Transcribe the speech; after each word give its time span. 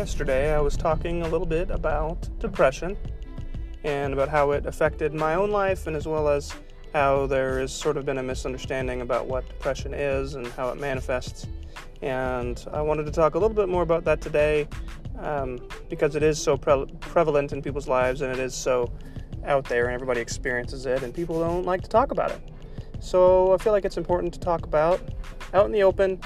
yesterday 0.00 0.54
I 0.54 0.60
was 0.60 0.78
talking 0.78 1.20
a 1.20 1.28
little 1.28 1.46
bit 1.46 1.68
about 1.70 2.26
depression 2.38 2.96
and 3.84 4.14
about 4.14 4.30
how 4.30 4.52
it 4.52 4.64
affected 4.64 5.12
my 5.12 5.34
own 5.34 5.50
life, 5.50 5.86
and 5.86 5.94
as 5.94 6.08
well 6.08 6.26
as 6.26 6.54
how 6.94 7.26
there 7.26 7.60
has 7.60 7.70
sort 7.70 7.98
of 7.98 8.06
been 8.06 8.16
a 8.16 8.22
misunderstanding 8.22 9.02
about 9.02 9.26
what 9.26 9.46
depression 9.46 9.92
is 9.92 10.36
and 10.36 10.46
how 10.46 10.70
it 10.70 10.80
manifests. 10.80 11.48
And 12.00 12.64
I 12.72 12.80
wanted 12.80 13.04
to 13.04 13.12
talk 13.12 13.34
a 13.34 13.38
little 13.38 13.54
bit 13.54 13.68
more 13.68 13.82
about 13.82 14.04
that 14.04 14.22
today 14.22 14.66
um, 15.18 15.58
because 15.90 16.16
it 16.16 16.22
is 16.22 16.42
so 16.42 16.56
pre- 16.56 16.86
prevalent 17.00 17.52
in 17.52 17.60
people's 17.60 17.86
lives 17.86 18.22
and 18.22 18.32
it 18.32 18.38
is 18.38 18.54
so 18.54 18.90
out 19.44 19.66
there 19.66 19.84
and 19.84 19.94
everybody 19.94 20.22
experiences 20.22 20.86
it, 20.86 21.02
and 21.02 21.12
people 21.12 21.38
don't 21.40 21.66
like 21.66 21.82
to 21.82 21.90
talk 21.90 22.10
about 22.10 22.30
it. 22.30 22.40
So 23.00 23.52
I 23.52 23.58
feel 23.58 23.74
like 23.74 23.84
it's 23.84 23.98
important 23.98 24.32
to 24.32 24.40
talk 24.40 24.64
about 24.64 24.98
out 25.52 25.66
in 25.66 25.72
the 25.72 25.82
open, 25.82 26.18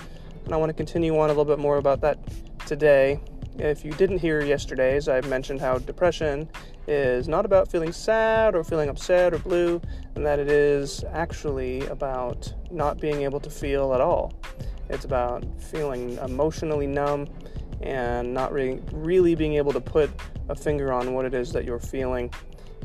and 0.44 0.54
I 0.54 0.58
want 0.58 0.70
to 0.70 0.74
continue 0.74 1.18
on 1.18 1.24
a 1.24 1.32
little 1.32 1.44
bit 1.44 1.58
more 1.58 1.78
about 1.78 2.00
that 2.02 2.20
today. 2.66 3.20
If 3.56 3.84
you 3.84 3.92
didn't 3.92 4.18
hear 4.18 4.40
yesterday's, 4.40 5.08
I 5.08 5.20
mentioned 5.22 5.60
how 5.60 5.78
depression 5.78 6.48
is 6.88 7.28
not 7.28 7.44
about 7.44 7.70
feeling 7.70 7.92
sad 7.92 8.54
or 8.56 8.64
feeling 8.64 8.88
upset 8.88 9.32
or 9.32 9.38
blue, 9.38 9.80
and 10.16 10.26
that 10.26 10.40
it 10.40 10.50
is 10.50 11.04
actually 11.12 11.86
about 11.86 12.52
not 12.70 13.00
being 13.00 13.22
able 13.22 13.38
to 13.40 13.50
feel 13.50 13.94
at 13.94 14.00
all. 14.00 14.32
It's 14.90 15.04
about 15.04 15.44
feeling 15.60 16.18
emotionally 16.18 16.88
numb 16.88 17.28
and 17.80 18.34
not 18.34 18.52
re- 18.52 18.80
really 18.92 19.34
being 19.36 19.54
able 19.54 19.72
to 19.72 19.80
put 19.80 20.10
a 20.48 20.54
finger 20.54 20.92
on 20.92 21.14
what 21.14 21.24
it 21.24 21.32
is 21.32 21.52
that 21.52 21.64
you're 21.64 21.78
feeling. 21.78 22.32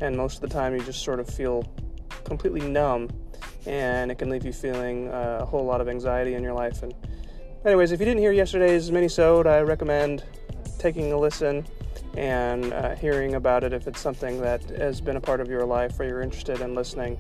And 0.02 0.16
most 0.16 0.36
of 0.36 0.42
the 0.42 0.50
time, 0.50 0.74
you 0.76 0.82
just 0.82 1.04
sort 1.04 1.20
of 1.20 1.28
feel 1.28 1.64
completely 2.26 2.62
numb, 2.62 3.10
and 3.66 4.12
it 4.12 4.20
can 4.20 4.30
leave 4.30 4.46
you 4.46 4.54
feeling 4.54 5.10
a 5.10 5.46
whole 5.46 5.66
lot 5.66 5.82
of 5.82 5.90
anxiety 5.90 6.36
in 6.36 6.44
your 6.44 6.54
life. 6.54 6.84
And, 6.84 6.94
anyways, 7.66 7.92
if 7.92 8.00
you 8.00 8.06
didn't 8.06 8.22
hear 8.22 8.32
yesterday's 8.32 8.92
mini-sode, 8.92 9.48
I 9.48 9.62
recommend 9.62 10.24
taking 10.80 11.12
a 11.12 11.18
listen 11.18 11.66
and 12.18 12.74
uh, 12.74 12.96
hearing 12.96 13.36
about 13.36 13.64
it 13.64 13.74
if 13.74 13.88
it's 13.88 14.00
something 14.00 14.42
that 14.42 14.64
has 14.72 15.00
been 15.00 15.18
a 15.18 15.22
part 15.22 15.42
of 15.42 15.50
your 15.50 15.66
life 15.66 16.00
or 16.00 16.06
you're 16.06 16.22
interested 16.22 16.62
in 16.62 16.74
listening. 16.74 17.18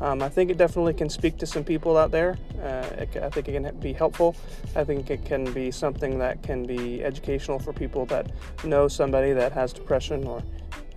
Um, 0.00 0.20
I 0.20 0.28
think 0.28 0.50
it 0.50 0.58
definitely 0.58 0.94
can 0.94 1.08
speak 1.08 1.38
to 1.38 1.46
some 1.46 1.62
people 1.62 1.96
out 1.96 2.10
there. 2.10 2.36
Uh, 2.60 3.02
it, 3.02 3.16
I 3.16 3.30
think 3.30 3.48
it 3.48 3.52
can 3.52 3.78
be 3.78 3.92
helpful. 3.92 4.34
I 4.74 4.82
think 4.82 5.10
it 5.10 5.24
can 5.24 5.44
be 5.52 5.70
something 5.70 6.18
that 6.18 6.42
can 6.42 6.64
be 6.64 7.04
educational 7.04 7.60
for 7.60 7.72
people 7.72 8.04
that 8.06 8.32
know 8.64 8.88
somebody 8.88 9.32
that 9.32 9.52
has 9.52 9.72
depression 9.72 10.26
or 10.26 10.42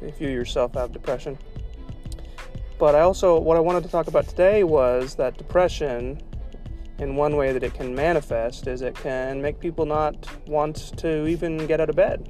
if 0.02 0.20
you 0.20 0.30
yourself 0.30 0.74
have 0.74 0.92
depression. 0.92 1.38
But 2.78 2.96
I 2.96 3.02
also, 3.02 3.40
what 3.40 3.58
I 3.58 3.62
wanted 3.62 3.84
to 3.84 3.90
talk 3.90 4.08
about 4.08 4.28
today 4.28 4.64
was 4.64 5.16
that 5.16 5.38
depression, 5.38 6.22
in 7.00 7.16
one 7.16 7.36
way 7.36 7.52
that 7.52 7.64
it 7.64 7.74
can 7.74 7.94
manifest, 7.94 8.68
is 8.68 8.82
it 8.82 8.96
can 8.96 9.42
make 9.42 9.60
people 9.60 9.86
not 9.86 10.16
want 10.48 10.98
to 10.98 11.28
even 11.28 11.66
get 11.68 11.82
out 11.82 11.90
of 11.90 11.96
bed. 11.96 12.30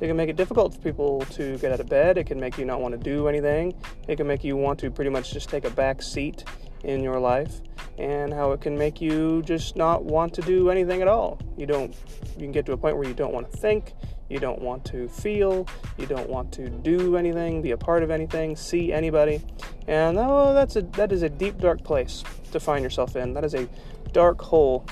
It 0.00 0.08
can 0.08 0.16
make 0.16 0.28
it 0.28 0.36
difficult 0.36 0.74
for 0.74 0.80
people 0.80 1.20
to 1.30 1.56
get 1.58 1.72
out 1.72 1.80
of 1.80 1.88
bed. 1.88 2.18
It 2.18 2.24
can 2.24 2.40
make 2.40 2.58
you 2.58 2.64
not 2.64 2.80
want 2.80 2.92
to 2.92 2.98
do 2.98 3.28
anything. 3.28 3.74
It 4.08 4.16
can 4.16 4.26
make 4.26 4.42
you 4.42 4.56
want 4.56 4.78
to 4.80 4.90
pretty 4.90 5.10
much 5.10 5.32
just 5.32 5.48
take 5.48 5.64
a 5.64 5.70
back 5.70 6.02
seat 6.02 6.44
in 6.82 7.02
your 7.02 7.18
life 7.18 7.60
and 7.98 8.32
how 8.32 8.52
it 8.52 8.60
can 8.60 8.76
make 8.76 9.00
you 9.00 9.42
just 9.42 9.76
not 9.76 10.04
want 10.04 10.34
to 10.34 10.42
do 10.42 10.68
anything 10.68 11.00
at 11.00 11.08
all. 11.08 11.40
You 11.56 11.66
don't 11.66 11.94
you 12.36 12.42
can 12.42 12.52
get 12.52 12.66
to 12.66 12.72
a 12.72 12.76
point 12.76 12.96
where 12.96 13.06
you 13.06 13.14
don't 13.14 13.32
want 13.32 13.50
to 13.50 13.56
think, 13.56 13.94
you 14.28 14.38
don't 14.38 14.60
want 14.60 14.84
to 14.86 15.08
feel, 15.08 15.66
you 15.98 16.06
don't 16.06 16.28
want 16.28 16.52
to 16.52 16.68
do 16.68 17.16
anything, 17.16 17.62
be 17.62 17.72
a 17.72 17.76
part 17.76 18.02
of 18.02 18.10
anything, 18.10 18.56
see 18.56 18.92
anybody. 18.92 19.42
And 19.86 20.18
oh, 20.18 20.54
that's 20.54 20.76
a 20.76 20.82
that 20.82 21.12
is 21.12 21.22
a 21.22 21.28
deep 21.28 21.58
dark 21.58 21.82
place 21.84 22.24
to 22.52 22.60
find 22.60 22.82
yourself 22.82 23.16
in. 23.16 23.34
That 23.34 23.44
is 23.44 23.54
a 23.54 23.68
dark 24.12 24.40
hole 24.40 24.86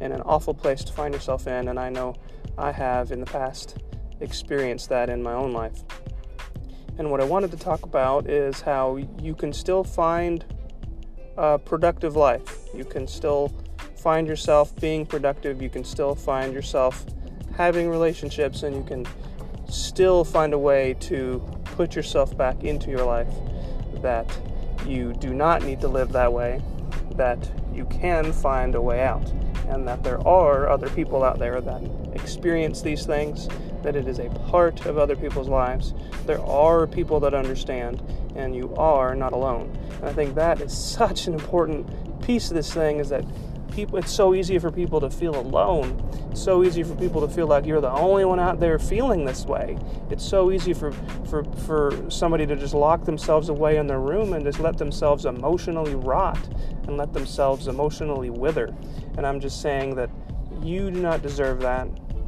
and 0.00 0.12
an 0.12 0.20
awful 0.22 0.54
place 0.54 0.84
to 0.84 0.92
find 0.92 1.14
yourself 1.14 1.46
in 1.46 1.68
and 1.68 1.78
I 1.78 1.88
know 1.88 2.14
I 2.56 2.72
have 2.72 3.12
in 3.12 3.20
the 3.20 3.26
past 3.26 3.78
experienced 4.20 4.88
that 4.88 5.08
in 5.08 5.22
my 5.22 5.32
own 5.32 5.52
life. 5.52 5.82
And 6.98 7.10
what 7.10 7.20
I 7.20 7.24
wanted 7.24 7.52
to 7.52 7.56
talk 7.56 7.84
about 7.84 8.28
is 8.28 8.60
how 8.60 8.96
you 9.22 9.34
can 9.34 9.52
still 9.52 9.84
find 9.84 10.44
a 11.36 11.58
productive 11.58 12.16
life. 12.16 12.58
You 12.74 12.84
can 12.84 13.06
still 13.06 13.52
find 13.96 14.26
yourself 14.26 14.74
being 14.80 15.06
productive. 15.06 15.62
You 15.62 15.70
can 15.70 15.84
still 15.84 16.16
find 16.16 16.52
yourself 16.52 17.06
having 17.58 17.90
relationships, 17.90 18.62
and 18.62 18.74
you 18.74 18.84
can 18.84 19.04
still 19.68 20.24
find 20.24 20.54
a 20.54 20.58
way 20.58 20.94
to 21.00 21.44
put 21.64 21.94
yourself 21.96 22.34
back 22.36 22.62
into 22.62 22.88
your 22.88 23.04
life. 23.04 23.28
That 24.00 24.26
you 24.86 25.12
do 25.14 25.34
not 25.34 25.62
need 25.64 25.80
to 25.80 25.88
live 25.88 26.12
that 26.12 26.32
way, 26.32 26.62
that 27.16 27.50
you 27.74 27.84
can 27.86 28.32
find 28.32 28.76
a 28.76 28.80
way 28.80 29.02
out, 29.02 29.28
and 29.68 29.86
that 29.88 30.04
there 30.04 30.26
are 30.26 30.68
other 30.68 30.88
people 30.90 31.24
out 31.24 31.40
there 31.40 31.60
that 31.60 31.82
experience 32.14 32.80
these 32.80 33.04
things 33.04 33.48
that 33.82 33.96
it 33.96 34.06
is 34.06 34.20
a 34.20 34.28
part 34.50 34.86
of 34.86 34.96
other 34.96 35.16
people's 35.16 35.48
lives. 35.48 35.94
There 36.26 36.40
are 36.40 36.86
people 36.86 37.18
that 37.20 37.34
understand, 37.34 38.00
and 38.36 38.54
you 38.54 38.72
are 38.76 39.16
not 39.16 39.32
alone. 39.32 39.76
And 39.96 40.04
I 40.04 40.12
think 40.12 40.36
that 40.36 40.60
is 40.60 40.76
such 40.98 41.26
an 41.26 41.34
important 41.34 42.22
piece 42.22 42.50
of 42.50 42.54
this 42.54 42.72
thing 42.72 42.98
is 43.00 43.08
that 43.08 43.24
people 43.78 43.96
it's 43.96 44.10
so 44.10 44.34
easy 44.34 44.58
for 44.58 44.72
people 44.72 45.00
to 45.00 45.08
feel 45.08 45.38
alone. 45.38 46.02
It's 46.32 46.42
so 46.42 46.64
easy 46.64 46.82
for 46.82 46.96
people 46.96 47.20
to 47.20 47.32
feel 47.32 47.46
like 47.46 47.64
you're 47.64 47.80
the 47.80 47.92
only 47.92 48.24
one 48.24 48.40
out 48.40 48.58
there 48.58 48.76
feeling 48.76 49.24
this 49.24 49.44
way. 49.44 49.78
It's 50.10 50.24
so 50.24 50.50
easy 50.50 50.72
for 50.72 50.90
for 51.30 51.44
for 51.66 52.10
somebody 52.10 52.44
to 52.46 52.56
just 52.56 52.74
lock 52.74 53.04
themselves 53.04 53.50
away 53.50 53.76
in 53.76 53.86
their 53.86 54.00
room 54.00 54.32
and 54.32 54.44
just 54.44 54.58
let 54.58 54.78
themselves 54.78 55.26
emotionally 55.26 55.94
rot 55.94 56.44
and 56.88 56.96
let 56.96 57.12
themselves 57.12 57.68
emotionally 57.68 58.30
wither. 58.30 58.74
And 59.16 59.24
I'm 59.24 59.38
just 59.38 59.62
saying 59.62 59.94
that 59.94 60.10
you 60.60 60.90
do 60.90 61.00
not 61.00 61.22
deserve 61.22 61.60
that. 61.60 61.86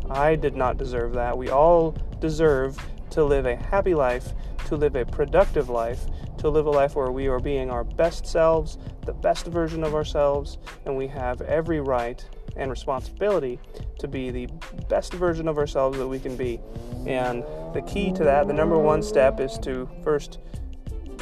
I 0.08 0.36
did 0.36 0.54
not 0.54 0.78
deserve 0.78 1.14
that. 1.14 1.36
We 1.36 1.48
all 1.50 1.96
deserve 2.20 2.78
to 3.10 3.24
live 3.24 3.46
a 3.46 3.56
happy 3.56 3.94
life, 3.94 4.34
to 4.66 4.76
live 4.76 4.94
a 4.94 5.04
productive 5.04 5.68
life, 5.68 6.06
to 6.40 6.48
live 6.48 6.66
a 6.66 6.70
life 6.70 6.96
where 6.96 7.10
we 7.12 7.28
are 7.28 7.38
being 7.38 7.70
our 7.70 7.84
best 7.84 8.26
selves, 8.26 8.78
the 9.04 9.12
best 9.12 9.46
version 9.46 9.84
of 9.84 9.94
ourselves, 9.94 10.56
and 10.86 10.96
we 10.96 11.06
have 11.06 11.42
every 11.42 11.80
right 11.80 12.24
and 12.56 12.70
responsibility 12.70 13.60
to 13.98 14.08
be 14.08 14.30
the 14.30 14.48
best 14.88 15.12
version 15.12 15.48
of 15.48 15.58
ourselves 15.58 15.98
that 15.98 16.08
we 16.08 16.18
can 16.18 16.36
be. 16.36 16.58
And 17.06 17.42
the 17.74 17.82
key 17.86 18.10
to 18.12 18.24
that, 18.24 18.46
the 18.46 18.54
number 18.54 18.78
one 18.78 19.02
step, 19.02 19.38
is 19.38 19.58
to 19.58 19.88
first 20.02 20.38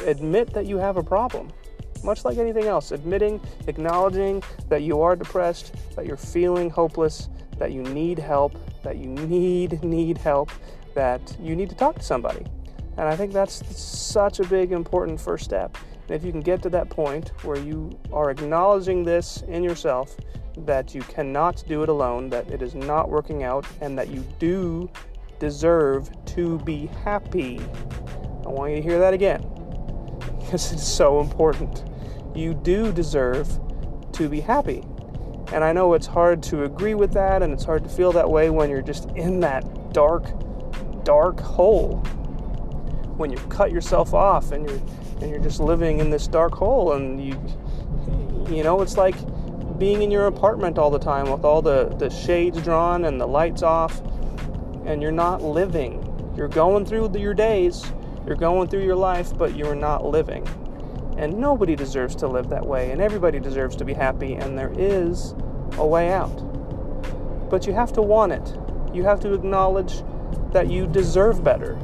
admit 0.05 0.53
that 0.53 0.65
you 0.65 0.77
have 0.77 0.95
a 0.95 1.03
problem. 1.03 1.51
Much 2.01 2.23
like 2.23 2.37
anything 2.37 2.65
else, 2.65 2.91
admitting, 2.91 3.41
acknowledging 3.67 4.41
that 4.69 4.83
you 4.83 5.01
are 5.01 5.17
depressed, 5.17 5.75
that 5.97 6.05
you're 6.05 6.15
feeling 6.15 6.69
hopeless, 6.69 7.27
that 7.57 7.73
you 7.73 7.83
need 7.83 8.17
help, 8.17 8.55
that 8.83 8.95
you 8.95 9.07
need, 9.07 9.83
need 9.83 10.17
help, 10.17 10.49
that 10.95 11.35
you 11.41 11.57
need 11.57 11.69
to 11.69 11.75
talk 11.75 11.95
to 11.95 12.03
somebody. 12.03 12.45
And 12.99 13.07
I 13.07 13.15
think 13.15 13.31
that's 13.31 13.65
such 13.81 14.41
a 14.41 14.43
big, 14.43 14.73
important 14.73 15.21
first 15.21 15.45
step. 15.45 15.77
And 16.09 16.17
if 16.17 16.25
you 16.25 16.33
can 16.33 16.41
get 16.41 16.61
to 16.63 16.69
that 16.71 16.89
point 16.89 17.31
where 17.43 17.57
you 17.57 17.97
are 18.11 18.29
acknowledging 18.29 19.05
this 19.05 19.41
in 19.47 19.63
yourself, 19.63 20.17
that 20.65 20.93
you 20.93 20.99
cannot 21.03 21.63
do 21.65 21.81
it 21.81 21.87
alone, 21.87 22.29
that 22.31 22.51
it 22.51 22.61
is 22.61 22.75
not 22.75 23.09
working 23.09 23.43
out, 23.43 23.65
and 23.79 23.97
that 23.97 24.09
you 24.09 24.21
do 24.37 24.91
deserve 25.39 26.09
to 26.25 26.59
be 26.59 26.87
happy. 27.05 27.61
I 28.45 28.49
want 28.49 28.71
you 28.71 28.75
to 28.75 28.83
hear 28.83 28.99
that 28.99 29.13
again 29.13 29.43
because 30.39 30.73
it's 30.73 30.85
so 30.85 31.21
important. 31.21 31.85
You 32.35 32.53
do 32.53 32.91
deserve 32.91 33.47
to 34.11 34.27
be 34.27 34.41
happy. 34.41 34.83
And 35.53 35.63
I 35.63 35.71
know 35.71 35.93
it's 35.93 36.05
hard 36.05 36.43
to 36.43 36.65
agree 36.65 36.95
with 36.95 37.13
that 37.13 37.43
and 37.43 37.53
it's 37.53 37.63
hard 37.63 37.83
to 37.85 37.89
feel 37.89 38.11
that 38.11 38.29
way 38.29 38.49
when 38.49 38.69
you're 38.69 38.81
just 38.81 39.09
in 39.11 39.39
that 39.39 39.93
dark, 39.93 40.25
dark 41.05 41.39
hole. 41.39 42.03
When 43.19 43.31
you 43.31 43.37
cut 43.49 43.71
yourself 43.71 44.13
off 44.13 44.53
and 44.53 44.65
you're 44.65 44.79
and 45.21 45.29
you're 45.29 45.41
just 45.41 45.59
living 45.59 45.99
in 45.99 46.09
this 46.09 46.25
dark 46.25 46.53
hole 46.53 46.93
and 46.93 47.21
you 47.21 47.33
you 48.49 48.63
know, 48.63 48.81
it's 48.81 48.95
like 48.95 49.15
being 49.77 50.01
in 50.01 50.09
your 50.09 50.27
apartment 50.27 50.77
all 50.77 50.89
the 50.89 50.99
time 50.99 51.29
with 51.29 51.43
all 51.43 51.61
the, 51.61 51.93
the 51.99 52.09
shades 52.09 52.61
drawn 52.61 53.03
and 53.03 53.19
the 53.19 53.27
lights 53.27 53.61
off 53.61 54.01
and 54.85 55.01
you're 55.01 55.11
not 55.11 55.41
living. 55.41 56.01
You're 56.37 56.47
going 56.47 56.85
through 56.85 57.11
your 57.17 57.33
days, 57.33 57.83
you're 58.25 58.37
going 58.37 58.69
through 58.69 58.85
your 58.85 58.95
life, 58.95 59.37
but 59.37 59.53
you're 59.55 59.75
not 59.75 60.05
living. 60.05 60.47
And 61.17 61.37
nobody 61.37 61.75
deserves 61.75 62.15
to 62.17 62.27
live 62.27 62.49
that 62.49 62.65
way, 62.65 62.91
and 62.91 63.01
everybody 63.01 63.39
deserves 63.39 63.75
to 63.75 63.85
be 63.85 63.93
happy, 63.93 64.35
and 64.35 64.57
there 64.57 64.71
is 64.77 65.35
a 65.73 65.85
way 65.85 66.13
out. 66.13 67.49
But 67.49 67.67
you 67.67 67.73
have 67.73 67.91
to 67.93 68.01
want 68.01 68.31
it. 68.31 68.57
You 68.93 69.03
have 69.03 69.19
to 69.21 69.33
acknowledge 69.33 70.01
that 70.53 70.71
you 70.71 70.87
deserve 70.87 71.43
better. 71.43 71.77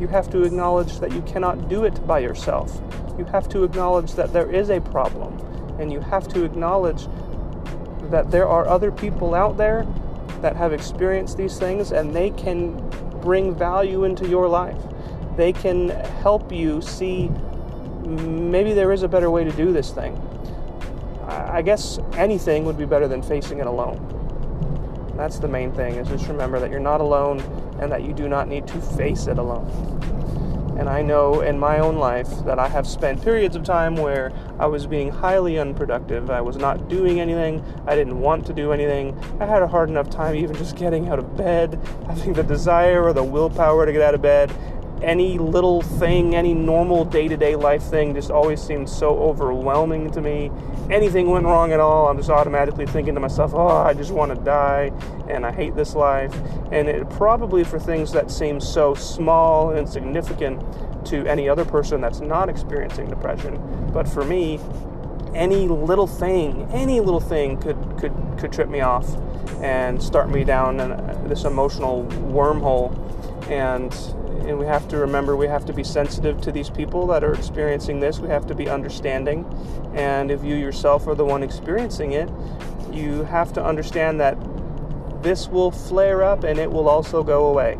You 0.00 0.06
have 0.08 0.30
to 0.30 0.42
acknowledge 0.42 0.98
that 1.00 1.12
you 1.12 1.22
cannot 1.22 1.68
do 1.68 1.84
it 1.84 2.06
by 2.06 2.20
yourself. 2.20 2.80
You 3.18 3.24
have 3.26 3.48
to 3.50 3.64
acknowledge 3.64 4.12
that 4.12 4.32
there 4.32 4.50
is 4.50 4.70
a 4.70 4.80
problem. 4.80 5.36
And 5.80 5.92
you 5.92 6.00
have 6.00 6.28
to 6.28 6.44
acknowledge 6.44 7.08
that 8.10 8.30
there 8.30 8.46
are 8.48 8.66
other 8.68 8.92
people 8.92 9.34
out 9.34 9.56
there 9.56 9.86
that 10.40 10.56
have 10.56 10.72
experienced 10.72 11.36
these 11.36 11.58
things 11.58 11.90
and 11.92 12.14
they 12.14 12.30
can 12.30 12.78
bring 13.20 13.54
value 13.54 14.04
into 14.04 14.28
your 14.28 14.48
life. 14.48 14.80
They 15.36 15.52
can 15.52 15.88
help 15.88 16.52
you 16.52 16.80
see 16.80 17.28
maybe 18.06 18.72
there 18.72 18.92
is 18.92 19.02
a 19.02 19.08
better 19.08 19.30
way 19.30 19.44
to 19.44 19.52
do 19.52 19.72
this 19.72 19.90
thing. 19.90 20.16
I 21.26 21.60
guess 21.60 21.98
anything 22.14 22.64
would 22.64 22.78
be 22.78 22.86
better 22.86 23.06
than 23.06 23.22
facing 23.22 23.58
it 23.58 23.66
alone. 23.66 23.98
That's 25.16 25.38
the 25.38 25.48
main 25.48 25.72
thing, 25.72 25.96
is 25.96 26.08
just 26.08 26.28
remember 26.28 26.58
that 26.60 26.70
you're 26.70 26.80
not 26.80 27.00
alone 27.00 27.40
and 27.80 27.90
that 27.92 28.02
you 28.02 28.12
do 28.12 28.28
not 28.28 28.48
need 28.48 28.66
to 28.68 28.80
face 28.80 29.26
it 29.26 29.38
alone. 29.38 29.66
And 30.78 30.88
I 30.88 31.02
know 31.02 31.40
in 31.40 31.58
my 31.58 31.80
own 31.80 31.96
life 31.96 32.28
that 32.44 32.60
I 32.60 32.68
have 32.68 32.86
spent 32.86 33.20
periods 33.20 33.56
of 33.56 33.64
time 33.64 33.96
where 33.96 34.32
I 34.60 34.66
was 34.66 34.86
being 34.86 35.10
highly 35.10 35.58
unproductive. 35.58 36.30
I 36.30 36.40
was 36.40 36.56
not 36.56 36.88
doing 36.88 37.20
anything. 37.20 37.64
I 37.88 37.96
didn't 37.96 38.20
want 38.20 38.46
to 38.46 38.52
do 38.52 38.72
anything. 38.72 39.18
I 39.40 39.46
had 39.46 39.62
a 39.62 39.66
hard 39.66 39.88
enough 39.88 40.08
time 40.08 40.36
even 40.36 40.54
just 40.54 40.76
getting 40.76 41.08
out 41.08 41.18
of 41.18 41.36
bed, 41.36 41.80
having 42.06 42.32
the 42.32 42.44
desire 42.44 43.02
or 43.02 43.12
the 43.12 43.24
willpower 43.24 43.86
to 43.86 43.92
get 43.92 44.02
out 44.02 44.14
of 44.14 44.22
bed 44.22 44.52
any 45.02 45.38
little 45.38 45.82
thing, 45.82 46.34
any 46.34 46.54
normal 46.54 47.04
day 47.04 47.28
to 47.28 47.36
day 47.36 47.56
life 47.56 47.82
thing 47.82 48.14
just 48.14 48.30
always 48.30 48.60
seemed 48.60 48.88
so 48.88 49.18
overwhelming 49.18 50.10
to 50.12 50.20
me. 50.20 50.50
Anything 50.90 51.30
went 51.30 51.44
wrong 51.44 51.72
at 51.72 51.80
all, 51.80 52.08
I'm 52.08 52.16
just 52.16 52.30
automatically 52.30 52.86
thinking 52.86 53.14
to 53.14 53.20
myself, 53.20 53.52
oh, 53.54 53.68
I 53.68 53.94
just 53.94 54.10
want 54.10 54.34
to 54.34 54.42
die 54.42 54.92
and 55.28 55.44
I 55.46 55.52
hate 55.52 55.76
this 55.76 55.94
life. 55.94 56.34
And 56.72 56.88
it 56.88 57.08
probably 57.10 57.64
for 57.64 57.78
things 57.78 58.12
that 58.12 58.30
seem 58.30 58.60
so 58.60 58.94
small 58.94 59.70
and 59.70 59.80
insignificant 59.80 60.62
to 61.06 61.26
any 61.26 61.48
other 61.48 61.64
person 61.64 62.00
that's 62.00 62.20
not 62.20 62.48
experiencing 62.48 63.08
depression. 63.08 63.90
But 63.92 64.08
for 64.08 64.24
me, 64.24 64.60
any 65.34 65.68
little 65.68 66.06
thing, 66.06 66.68
any 66.72 67.00
little 67.00 67.20
thing 67.20 67.58
could, 67.58 67.78
could, 67.98 68.12
could 68.38 68.52
trip 68.52 68.68
me 68.68 68.80
off 68.80 69.08
and 69.62 70.02
start 70.02 70.30
me 70.30 70.44
down 70.44 70.80
uh, 70.80 71.24
this 71.26 71.44
emotional 71.44 72.04
wormhole. 72.04 72.96
And 73.48 73.92
and 74.46 74.58
we 74.58 74.66
have 74.66 74.88
to 74.88 74.96
remember 74.96 75.36
we 75.36 75.46
have 75.46 75.64
to 75.66 75.72
be 75.72 75.84
sensitive 75.84 76.40
to 76.42 76.52
these 76.52 76.70
people 76.70 77.06
that 77.08 77.24
are 77.24 77.34
experiencing 77.34 78.00
this. 78.00 78.18
We 78.18 78.28
have 78.28 78.46
to 78.46 78.54
be 78.54 78.68
understanding. 78.68 79.44
And 79.94 80.30
if 80.30 80.44
you 80.44 80.54
yourself 80.54 81.06
are 81.06 81.14
the 81.14 81.24
one 81.24 81.42
experiencing 81.42 82.12
it, 82.12 82.30
you 82.92 83.24
have 83.24 83.52
to 83.54 83.64
understand 83.64 84.20
that 84.20 84.36
this 85.22 85.48
will 85.48 85.70
flare 85.70 86.22
up 86.22 86.44
and 86.44 86.58
it 86.58 86.70
will 86.70 86.88
also 86.88 87.22
go 87.22 87.46
away. 87.46 87.78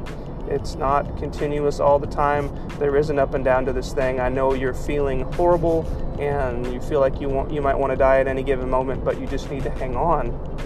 It's 0.49 0.75
not 0.75 1.19
continuous 1.19 1.79
all 1.79 1.99
the 1.99 2.07
time. 2.07 2.51
There 2.79 2.97
is 2.97 3.11
an 3.11 3.19
up 3.19 3.35
and 3.35 3.45
down 3.45 3.67
to 3.67 3.73
this 3.73 3.93
thing. 3.93 4.19
I 4.19 4.29
know 4.29 4.55
you're 4.55 4.75
feeling 4.75 5.21
horrible 5.33 5.87
and 6.19 6.73
you 6.73 6.81
feel 6.81 7.01
like 7.01 7.21
you 7.21 7.29
want 7.29 7.53
you 7.53 7.61
might 7.61 7.79
want 7.79 7.93
to 7.93 7.97
die 7.97 8.19
at 8.19 8.27
any 8.27 8.43
given 8.43 8.69
moment, 8.69 9.05
but 9.05 9.21
you 9.21 9.27
just 9.27 9.51
need 9.51 9.63
to 9.65 9.71
hang 9.71 9.95
on 9.95 10.58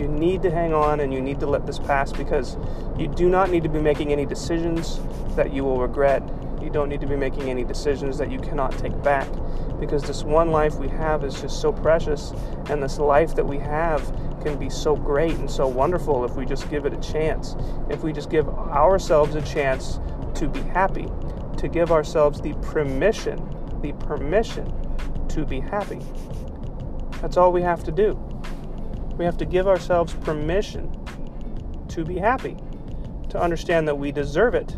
you 0.00 0.08
need 0.08 0.40
to 0.42 0.50
hang 0.50 0.72
on 0.72 1.00
and 1.00 1.12
you 1.12 1.20
need 1.20 1.38
to 1.40 1.46
let 1.46 1.66
this 1.66 1.78
pass 1.78 2.10
because 2.10 2.56
you 2.98 3.06
do 3.06 3.28
not 3.28 3.50
need 3.50 3.62
to 3.62 3.68
be 3.68 3.80
making 3.80 4.12
any 4.12 4.24
decisions 4.24 4.98
that 5.36 5.52
you 5.52 5.62
will 5.62 5.78
regret. 5.78 6.22
You 6.62 6.70
don't 6.70 6.88
need 6.88 7.02
to 7.02 7.06
be 7.06 7.16
making 7.16 7.50
any 7.50 7.64
decisions 7.64 8.16
that 8.16 8.30
you 8.30 8.38
cannot 8.38 8.76
take 8.78 9.00
back 9.02 9.28
because 9.78 10.02
this 10.02 10.24
one 10.24 10.50
life 10.50 10.76
we 10.76 10.88
have 10.88 11.22
is 11.22 11.40
just 11.40 11.60
so 11.60 11.72
precious 11.72 12.32
and 12.68 12.82
this 12.82 12.98
life 12.98 13.34
that 13.34 13.46
we 13.46 13.58
have 13.58 14.02
can 14.42 14.58
be 14.58 14.70
so 14.70 14.96
great 14.96 15.32
and 15.32 15.50
so 15.50 15.68
wonderful 15.68 16.24
if 16.24 16.34
we 16.34 16.46
just 16.46 16.70
give 16.70 16.86
it 16.86 16.94
a 16.94 17.00
chance. 17.00 17.54
If 17.90 18.02
we 18.02 18.12
just 18.12 18.30
give 18.30 18.48
ourselves 18.48 19.34
a 19.34 19.42
chance 19.42 20.00
to 20.34 20.48
be 20.48 20.60
happy, 20.60 21.08
to 21.58 21.68
give 21.68 21.92
ourselves 21.92 22.40
the 22.40 22.54
permission, 22.62 23.36
the 23.82 23.92
permission 23.92 24.70
to 25.28 25.44
be 25.44 25.60
happy. 25.60 26.00
That's 27.20 27.36
all 27.36 27.52
we 27.52 27.60
have 27.62 27.84
to 27.84 27.92
do. 27.92 28.29
We 29.20 29.26
have 29.26 29.36
to 29.36 29.44
give 29.44 29.68
ourselves 29.68 30.14
permission 30.14 30.90
to 31.88 32.06
be 32.06 32.16
happy, 32.16 32.56
to 33.28 33.38
understand 33.38 33.86
that 33.86 33.94
we 33.94 34.12
deserve 34.12 34.54
it, 34.54 34.74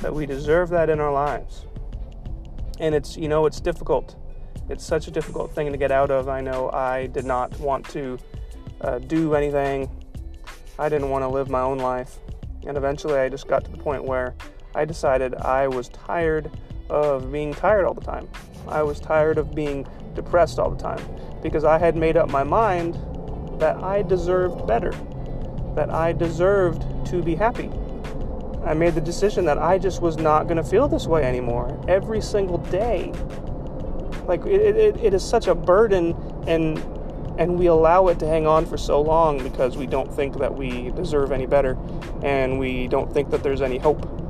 that 0.00 0.12
we 0.12 0.26
deserve 0.26 0.68
that 0.70 0.90
in 0.90 0.98
our 0.98 1.12
lives. 1.12 1.66
And 2.80 2.92
it's, 2.92 3.16
you 3.16 3.28
know, 3.28 3.46
it's 3.46 3.60
difficult. 3.60 4.16
It's 4.68 4.84
such 4.84 5.06
a 5.06 5.12
difficult 5.12 5.54
thing 5.54 5.70
to 5.70 5.78
get 5.78 5.92
out 5.92 6.10
of. 6.10 6.28
I 6.28 6.40
know 6.40 6.70
I 6.72 7.06
did 7.06 7.24
not 7.24 7.56
want 7.60 7.88
to 7.90 8.18
uh, 8.80 8.98
do 8.98 9.36
anything, 9.36 9.88
I 10.76 10.88
didn't 10.88 11.10
want 11.10 11.22
to 11.22 11.28
live 11.28 11.48
my 11.48 11.60
own 11.60 11.78
life. 11.78 12.18
And 12.66 12.76
eventually 12.76 13.14
I 13.14 13.28
just 13.28 13.46
got 13.46 13.64
to 13.64 13.70
the 13.70 13.78
point 13.78 14.02
where 14.02 14.34
I 14.74 14.86
decided 14.86 15.36
I 15.36 15.68
was 15.68 15.88
tired 15.90 16.50
of 16.90 17.30
being 17.30 17.54
tired 17.54 17.84
all 17.84 17.94
the 17.94 18.00
time. 18.00 18.28
I 18.68 18.82
was 18.82 19.00
tired 19.00 19.38
of 19.38 19.54
being 19.54 19.86
depressed 20.14 20.58
all 20.58 20.70
the 20.70 20.82
time 20.82 21.04
because 21.42 21.64
I 21.64 21.78
had 21.78 21.96
made 21.96 22.16
up 22.16 22.30
my 22.30 22.44
mind 22.44 22.98
that 23.58 23.76
I 23.76 24.02
deserved 24.02 24.66
better, 24.66 24.92
that 25.74 25.90
I 25.90 26.12
deserved 26.12 26.84
to 27.06 27.22
be 27.22 27.34
happy. 27.34 27.70
I 28.64 28.74
made 28.74 28.94
the 28.94 29.00
decision 29.00 29.44
that 29.46 29.58
I 29.58 29.78
just 29.78 30.00
was 30.00 30.16
not 30.16 30.44
going 30.44 30.56
to 30.56 30.64
feel 30.64 30.88
this 30.88 31.06
way 31.06 31.24
anymore 31.24 31.82
every 31.88 32.20
single 32.20 32.58
day. 32.58 33.12
Like 34.26 34.46
it, 34.46 34.76
it, 34.76 34.96
it 34.98 35.14
is 35.14 35.24
such 35.24 35.48
a 35.48 35.54
burden 35.54 36.14
and 36.46 36.78
and 37.38 37.58
we 37.58 37.66
allow 37.66 38.08
it 38.08 38.18
to 38.18 38.26
hang 38.26 38.46
on 38.46 38.66
for 38.66 38.76
so 38.76 39.00
long 39.00 39.42
because 39.42 39.76
we 39.76 39.86
don't 39.86 40.12
think 40.14 40.38
that 40.38 40.54
we 40.54 40.90
deserve 40.90 41.32
any 41.32 41.46
better 41.46 41.78
and 42.22 42.58
we 42.58 42.86
don't 42.88 43.12
think 43.12 43.30
that 43.30 43.42
there's 43.42 43.62
any 43.62 43.78
hope. 43.78 44.21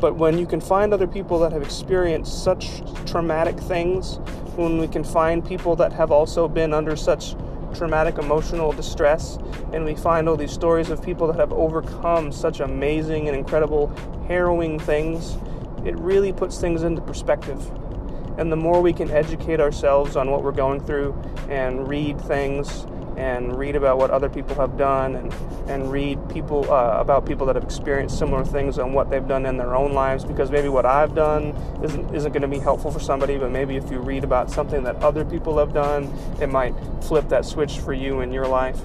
But 0.00 0.14
when 0.14 0.38
you 0.38 0.46
can 0.46 0.60
find 0.60 0.94
other 0.94 1.08
people 1.08 1.40
that 1.40 1.52
have 1.52 1.62
experienced 1.62 2.44
such 2.44 2.82
traumatic 3.04 3.58
things, 3.58 4.18
when 4.54 4.78
we 4.78 4.86
can 4.86 5.02
find 5.02 5.44
people 5.44 5.74
that 5.76 5.92
have 5.92 6.12
also 6.12 6.46
been 6.46 6.72
under 6.72 6.94
such 6.94 7.34
traumatic 7.74 8.18
emotional 8.18 8.72
distress, 8.72 9.38
and 9.72 9.84
we 9.84 9.94
find 9.94 10.28
all 10.28 10.36
these 10.36 10.52
stories 10.52 10.90
of 10.90 11.02
people 11.02 11.26
that 11.26 11.36
have 11.36 11.52
overcome 11.52 12.30
such 12.30 12.60
amazing 12.60 13.28
and 13.28 13.36
incredible, 13.36 13.92
harrowing 14.28 14.78
things, 14.78 15.36
it 15.84 15.98
really 15.98 16.32
puts 16.32 16.60
things 16.60 16.82
into 16.82 17.00
perspective. 17.02 17.60
And 18.38 18.52
the 18.52 18.56
more 18.56 18.80
we 18.80 18.92
can 18.92 19.10
educate 19.10 19.60
ourselves 19.60 20.14
on 20.14 20.30
what 20.30 20.44
we're 20.44 20.52
going 20.52 20.80
through 20.80 21.12
and 21.48 21.88
read 21.88 22.20
things 22.20 22.86
and 23.18 23.58
read 23.58 23.74
about 23.74 23.98
what 23.98 24.12
other 24.12 24.28
people 24.28 24.54
have 24.54 24.78
done 24.78 25.16
and, 25.16 25.32
and 25.68 25.90
read 25.90 26.18
people 26.30 26.72
uh, 26.72 26.98
about 27.00 27.26
people 27.26 27.44
that 27.46 27.56
have 27.56 27.64
experienced 27.64 28.16
similar 28.16 28.44
things 28.44 28.78
and 28.78 28.94
what 28.94 29.10
they've 29.10 29.26
done 29.26 29.44
in 29.44 29.56
their 29.56 29.74
own 29.74 29.92
lives 29.92 30.24
because 30.24 30.52
maybe 30.52 30.68
what 30.68 30.86
I've 30.86 31.16
done 31.16 31.48
isn't, 31.82 32.14
isn't 32.14 32.30
going 32.30 32.42
to 32.42 32.48
be 32.48 32.60
helpful 32.60 32.92
for 32.92 33.00
somebody 33.00 33.36
but 33.36 33.50
maybe 33.50 33.76
if 33.76 33.90
you 33.90 33.98
read 33.98 34.22
about 34.22 34.52
something 34.52 34.84
that 34.84 34.94
other 35.02 35.24
people 35.24 35.58
have 35.58 35.74
done 35.74 36.04
it 36.40 36.48
might 36.48 36.74
flip 37.02 37.28
that 37.28 37.44
switch 37.44 37.80
for 37.80 37.92
you 37.92 38.20
in 38.20 38.32
your 38.32 38.46
life. 38.46 38.80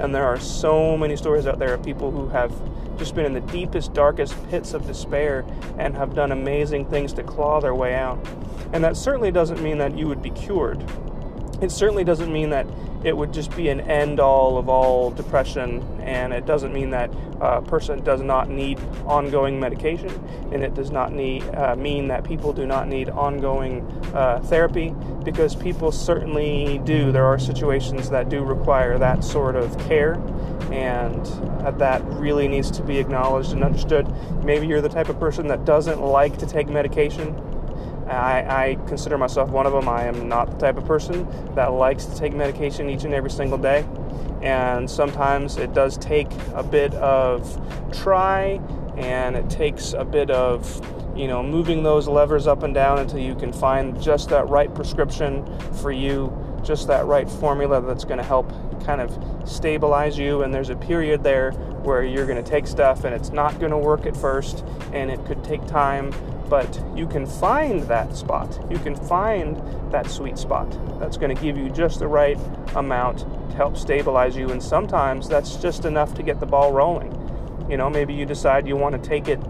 And 0.00 0.12
there 0.12 0.26
are 0.26 0.40
so 0.40 0.96
many 0.96 1.16
stories 1.16 1.46
out 1.46 1.60
there 1.60 1.74
of 1.74 1.84
people 1.84 2.10
who 2.10 2.28
have 2.30 2.52
just 2.98 3.14
been 3.14 3.26
in 3.26 3.32
the 3.32 3.52
deepest 3.52 3.94
darkest 3.94 4.34
pits 4.48 4.74
of 4.74 4.88
despair 4.88 5.44
and 5.78 5.96
have 5.96 6.16
done 6.16 6.32
amazing 6.32 6.86
things 6.86 7.12
to 7.12 7.22
claw 7.22 7.60
their 7.60 7.76
way 7.76 7.94
out. 7.94 8.18
And 8.72 8.82
that 8.82 8.96
certainly 8.96 9.30
doesn't 9.30 9.62
mean 9.62 9.78
that 9.78 9.96
you 9.96 10.08
would 10.08 10.20
be 10.20 10.30
cured 10.30 10.84
it 11.60 11.70
certainly 11.70 12.04
doesn't 12.04 12.32
mean 12.32 12.50
that 12.50 12.66
it 13.04 13.16
would 13.16 13.32
just 13.32 13.54
be 13.56 13.68
an 13.68 13.80
end 13.82 14.18
all 14.18 14.58
of 14.58 14.68
all 14.68 15.10
depression, 15.10 15.82
and 16.02 16.32
it 16.32 16.46
doesn't 16.46 16.72
mean 16.72 16.90
that 16.90 17.10
a 17.40 17.62
person 17.62 18.02
does 18.02 18.22
not 18.22 18.48
need 18.48 18.78
ongoing 19.06 19.60
medication, 19.60 20.10
and 20.52 20.64
it 20.64 20.74
does 20.74 20.90
not 20.90 21.12
need 21.12 21.42
uh, 21.54 21.76
mean 21.76 22.08
that 22.08 22.24
people 22.24 22.52
do 22.52 22.66
not 22.66 22.88
need 22.88 23.08
ongoing 23.10 23.82
uh, 24.14 24.40
therapy, 24.46 24.92
because 25.24 25.54
people 25.54 25.92
certainly 25.92 26.80
do. 26.84 27.12
There 27.12 27.24
are 27.24 27.38
situations 27.38 28.10
that 28.10 28.28
do 28.28 28.42
require 28.42 28.98
that 28.98 29.22
sort 29.22 29.54
of 29.54 29.78
care, 29.86 30.14
and 30.72 31.24
uh, 31.64 31.70
that 31.72 32.02
really 32.04 32.48
needs 32.48 32.70
to 32.72 32.82
be 32.82 32.98
acknowledged 32.98 33.52
and 33.52 33.62
understood. 33.62 34.12
Maybe 34.44 34.66
you're 34.66 34.80
the 34.80 34.88
type 34.88 35.08
of 35.08 35.20
person 35.20 35.46
that 35.48 35.64
doesn't 35.64 36.00
like 36.00 36.36
to 36.38 36.46
take 36.46 36.68
medication 36.68 37.34
I, 38.10 38.70
I, 38.70 38.74
consider 38.86 39.18
myself 39.18 39.50
one 39.50 39.66
of 39.66 39.72
them. 39.72 39.88
I 39.88 40.04
am 40.04 40.28
not 40.28 40.50
the 40.50 40.56
type 40.56 40.76
of 40.76 40.86
person 40.86 41.26
that 41.54 41.72
likes 41.72 42.06
to 42.06 42.16
take 42.16 42.34
medication 42.34 42.88
each 42.88 43.04
and 43.04 43.12
every 43.12 43.30
single 43.30 43.58
day. 43.58 43.84
And 44.42 44.88
sometimes 44.88 45.56
it 45.56 45.74
does 45.74 45.98
take 45.98 46.28
a 46.54 46.62
bit 46.62 46.94
of 46.94 47.60
try 47.92 48.60
and 48.96 49.36
it 49.36 49.48
takes 49.50 49.92
a 49.92 50.04
bit 50.04 50.30
of, 50.30 51.16
you 51.16 51.26
know, 51.26 51.42
moving 51.42 51.82
those 51.82 52.08
levers 52.08 52.46
up 52.46 52.62
and 52.62 52.74
down 52.74 52.98
until 52.98 53.18
you 53.18 53.34
can 53.34 53.52
find 53.52 54.00
just 54.00 54.28
that 54.30 54.48
right 54.48 54.72
prescription 54.74 55.44
for 55.74 55.92
you, 55.92 56.32
just 56.64 56.86
that 56.88 57.06
right 57.06 57.28
formula 57.28 57.80
that's 57.80 58.04
going 58.04 58.18
to 58.18 58.24
help 58.24 58.50
kind 58.84 59.00
of 59.00 59.18
stabilize 59.48 60.18
you. 60.18 60.42
And 60.42 60.52
there's 60.52 60.70
a 60.70 60.76
period 60.76 61.22
there 61.22 61.52
where 61.82 62.04
you're 62.04 62.26
going 62.26 62.42
to 62.42 62.48
take 62.48 62.66
stuff 62.66 63.04
and 63.04 63.14
it's 63.14 63.30
not 63.30 63.58
going 63.58 63.70
to 63.70 63.78
work 63.78 64.06
at 64.06 64.16
first 64.16 64.64
and 64.92 65.10
it 65.10 65.24
could 65.26 65.42
take 65.44 65.64
time 65.66 66.12
but 66.48 66.82
you 66.96 67.06
can 67.06 67.26
find 67.26 67.82
that 67.84 68.16
spot. 68.16 68.58
You 68.70 68.78
can 68.78 68.96
find 68.96 69.56
that 69.92 70.10
sweet 70.10 70.38
spot 70.38 70.70
that's 70.98 71.16
going 71.16 71.34
to 71.34 71.40
give 71.40 71.56
you 71.56 71.68
just 71.68 71.98
the 71.98 72.08
right 72.08 72.38
amount 72.74 73.18
to 73.50 73.56
help 73.56 73.76
stabilize 73.76 74.36
you. 74.36 74.50
And 74.50 74.62
sometimes 74.62 75.28
that's 75.28 75.56
just 75.56 75.84
enough 75.84 76.14
to 76.14 76.22
get 76.22 76.40
the 76.40 76.46
ball 76.46 76.72
rolling. 76.72 77.12
You 77.70 77.76
know, 77.76 77.90
maybe 77.90 78.14
you 78.14 78.24
decide 78.24 78.66
you 78.66 78.76
want 78.76 79.00
to 79.00 79.08
take 79.08 79.28
it, 79.28 79.40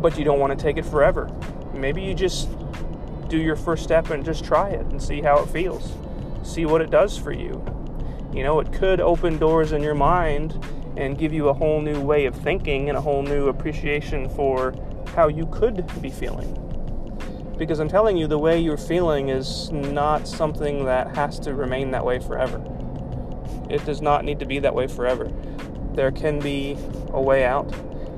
but 0.00 0.18
you 0.18 0.24
don't 0.24 0.40
want 0.40 0.56
to 0.58 0.60
take 0.60 0.76
it 0.76 0.84
forever. 0.84 1.30
Maybe 1.72 2.02
you 2.02 2.14
just 2.14 2.48
do 3.28 3.38
your 3.38 3.56
first 3.56 3.84
step 3.84 4.10
and 4.10 4.24
just 4.24 4.44
try 4.44 4.70
it 4.70 4.84
and 4.86 5.00
see 5.00 5.20
how 5.22 5.38
it 5.38 5.48
feels. 5.48 5.92
See 6.42 6.66
what 6.66 6.80
it 6.80 6.90
does 6.90 7.16
for 7.16 7.32
you. 7.32 7.64
You 8.32 8.42
know, 8.42 8.60
it 8.60 8.72
could 8.72 9.00
open 9.00 9.38
doors 9.38 9.72
in 9.72 9.82
your 9.82 9.94
mind 9.94 10.58
and 10.96 11.18
give 11.18 11.32
you 11.32 11.48
a 11.48 11.54
whole 11.54 11.80
new 11.80 12.00
way 12.00 12.26
of 12.26 12.34
thinking 12.34 12.88
and 12.88 12.98
a 12.98 13.00
whole 13.00 13.22
new 13.22 13.48
appreciation 13.48 14.28
for 14.28 14.74
how 15.14 15.28
you 15.28 15.46
could 15.46 15.86
be 16.00 16.10
feeling. 16.10 16.58
Because 17.58 17.78
I'm 17.78 17.88
telling 17.88 18.16
you, 18.16 18.26
the 18.26 18.38
way 18.38 18.58
you're 18.58 18.76
feeling 18.76 19.28
is 19.28 19.70
not 19.70 20.26
something 20.26 20.84
that 20.86 21.14
has 21.14 21.38
to 21.40 21.54
remain 21.54 21.90
that 21.92 22.04
way 22.04 22.18
forever. 22.18 22.60
It 23.70 23.84
does 23.84 24.02
not 24.02 24.24
need 24.24 24.38
to 24.40 24.46
be 24.46 24.58
that 24.58 24.74
way 24.74 24.86
forever. 24.86 25.30
There 25.94 26.10
can 26.10 26.40
be 26.40 26.76
a 27.08 27.20
way 27.20 27.44
out, 27.44 27.72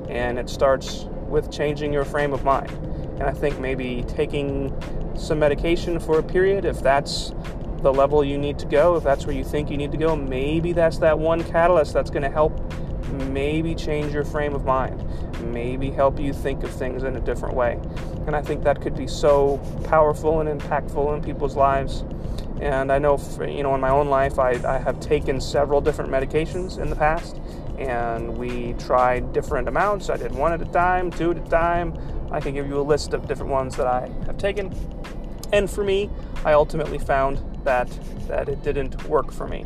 and 0.09 0.39
it 0.39 0.49
starts 0.49 1.05
with 1.27 1.51
changing 1.51 1.93
your 1.93 2.05
frame 2.05 2.33
of 2.33 2.43
mind. 2.43 2.71
And 2.71 3.23
I 3.23 3.31
think 3.31 3.59
maybe 3.59 4.03
taking 4.07 4.73
some 5.15 5.39
medication 5.39 5.99
for 5.99 6.19
a 6.19 6.23
period, 6.23 6.65
if 6.65 6.81
that's 6.81 7.33
the 7.85 7.93
level 7.93 8.23
you 8.23 8.35
need 8.35 8.57
to 8.57 8.65
go, 8.65 8.95
if 8.95 9.03
that's 9.03 9.27
where 9.27 9.35
you 9.35 9.43
think 9.43 9.69
you 9.69 9.77
need 9.77 9.91
to 9.91 9.97
go, 9.97 10.15
maybe 10.15 10.73
that's 10.73 10.97
that 10.97 11.19
one 11.19 11.43
catalyst 11.43 11.93
that's 11.93 12.09
going 12.09 12.23
to 12.23 12.31
help 12.31 12.59
maybe 13.29 13.75
change 13.75 14.11
your 14.11 14.25
frame 14.25 14.55
of 14.55 14.65
mind, 14.65 15.03
maybe 15.53 15.91
help 15.91 16.19
you 16.19 16.33
think 16.33 16.63
of 16.63 16.71
things 16.71 17.03
in 17.03 17.15
a 17.15 17.19
different 17.19 17.53
way. 17.53 17.79
And 18.25 18.35
I 18.35 18.41
think 18.41 18.63
that 18.63 18.81
could 18.81 18.95
be 18.95 19.05
so 19.05 19.59
powerful 19.83 20.41
and 20.41 20.49
impactful 20.49 21.15
in 21.15 21.23
people's 21.23 21.55
lives. 21.55 22.03
And 22.59 22.91
I 22.91 22.97
know, 22.97 23.17
for, 23.17 23.47
you 23.47 23.61
know, 23.61 23.75
in 23.75 23.81
my 23.81 23.91
own 23.91 24.09
life, 24.09 24.39
I, 24.39 24.53
I 24.67 24.79
have 24.79 24.99
taken 24.99 25.39
several 25.39 25.79
different 25.79 26.09
medications 26.09 26.79
in 26.79 26.89
the 26.89 26.95
past, 26.95 27.39
and 27.77 28.35
we 28.35 28.73
tried 28.79 29.31
different 29.31 29.67
amounts. 29.67 30.09
I 30.09 30.17
did 30.17 30.33
one 30.33 30.53
at 30.53 30.61
a 30.61 30.65
time, 30.65 31.11
two 31.11 31.29
at 31.29 31.37
a 31.37 31.49
time. 31.51 31.95
I 32.31 32.39
can 32.39 32.55
give 32.55 32.67
you 32.67 32.79
a 32.79 32.81
list 32.81 33.13
of 33.13 33.27
different 33.27 33.51
ones 33.51 33.75
that 33.75 33.85
I 33.85 34.09
have 34.25 34.39
taken. 34.39 34.73
And 35.55 35.71
for 35.71 35.85
me, 35.85 36.09
I 36.43 36.51
ultimately 36.51 36.97
found 36.97 37.41
that 37.63 37.87
that 38.27 38.49
it 38.49 38.61
didn't 38.61 39.07
work 39.07 39.31
for 39.31 39.47
me. 39.47 39.63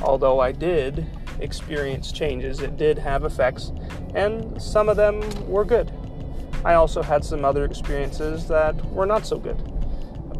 Although 0.00 0.40
I 0.40 0.50
did 0.50 1.06
experience 1.40 2.10
changes, 2.10 2.60
it 2.60 2.78
did 2.78 2.96
have 2.96 3.24
effects, 3.24 3.70
and 4.14 4.60
some 4.60 4.88
of 4.88 4.96
them 4.96 5.20
were 5.46 5.66
good. 5.66 5.92
I 6.64 6.72
also 6.72 7.02
had 7.02 7.22
some 7.22 7.44
other 7.44 7.66
experiences 7.66 8.48
that 8.48 8.74
were 8.92 9.04
not 9.04 9.26
so 9.26 9.38
good. 9.38 9.58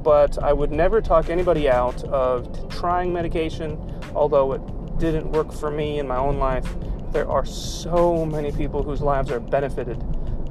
But 0.02 0.42
I 0.42 0.54
would 0.54 0.72
never 0.72 1.02
talk 1.02 1.28
anybody 1.28 1.68
out 1.68 2.02
of 2.04 2.70
trying 2.70 3.12
medication, 3.12 3.76
although 4.14 4.54
it 4.54 4.98
didn't 4.98 5.30
work 5.30 5.52
for 5.52 5.70
me 5.70 5.98
in 5.98 6.08
my 6.08 6.16
own 6.16 6.38
life. 6.38 6.66
There 7.12 7.30
are 7.30 7.44
so 7.44 8.24
many 8.24 8.50
people 8.50 8.82
whose 8.82 9.02
lives 9.02 9.30
are 9.30 9.40
benefited 9.40 10.02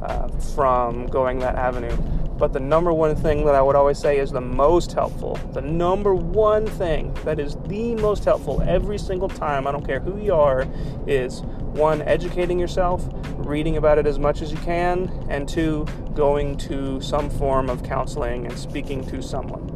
uh, 0.03 0.27
from 0.53 1.07
going 1.07 1.39
that 1.39 1.55
avenue. 1.55 1.97
But 2.39 2.53
the 2.53 2.59
number 2.61 2.93
one 2.93 3.17
thing 3.17 3.45
that 3.45 3.53
I 3.53 3.61
would 3.61 3.75
always 3.75 3.99
say 3.99 4.17
is 4.17 4.31
the 4.31 4.39
most 4.39 4.93
helpful, 4.93 5.35
the 5.51 5.61
number 5.61 6.15
one 6.15 6.65
thing 6.65 7.13
that 7.25 7.37
is 7.37 7.57
the 7.67 7.95
most 7.95 8.23
helpful 8.23 8.61
every 8.61 8.97
single 8.97 9.27
time, 9.27 9.67
I 9.67 9.73
don't 9.73 9.85
care 9.85 9.99
who 9.99 10.17
you 10.17 10.33
are, 10.33 10.65
is 11.05 11.41
one, 11.41 12.01
educating 12.03 12.57
yourself, 12.57 13.05
reading 13.35 13.75
about 13.75 13.97
it 13.97 14.07
as 14.07 14.17
much 14.17 14.41
as 14.41 14.53
you 14.53 14.57
can, 14.59 15.09
and 15.29 15.49
two, 15.49 15.85
going 16.15 16.55
to 16.57 17.01
some 17.01 17.29
form 17.29 17.69
of 17.69 17.83
counseling 17.83 18.45
and 18.45 18.57
speaking 18.57 19.05
to 19.07 19.21
someone. 19.21 19.67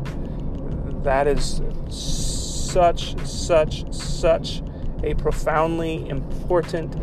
That 1.04 1.28
is 1.28 1.62
such, 1.90 3.20
such, 3.28 3.94
such 3.94 4.62
a 5.04 5.16
profoundly 5.16 6.08
important 6.08 6.96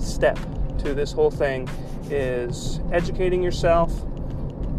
step 0.00 0.38
to 0.78 0.94
this 0.94 1.12
whole 1.12 1.30
thing 1.30 1.68
is 2.10 2.80
educating 2.90 3.42
yourself 3.42 3.92